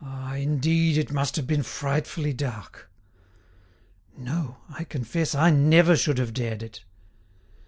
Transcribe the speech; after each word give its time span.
"Ah, 0.00 0.36
indeed! 0.36 0.96
it 0.96 1.10
must 1.10 1.34
have 1.34 1.48
been 1.48 1.64
frightfully 1.64 2.32
dark!" 2.32 2.88
"No; 4.16 4.58
I 4.70 4.84
confess 4.84 5.34
I 5.34 5.50
never 5.50 5.96
should 5.96 6.18
have 6.18 6.32
dared 6.32 6.62
it!" 6.62 6.84